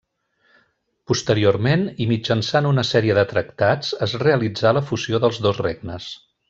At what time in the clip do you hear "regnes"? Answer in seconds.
5.71-6.15